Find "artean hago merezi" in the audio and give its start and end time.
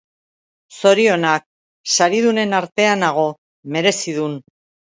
2.63-4.19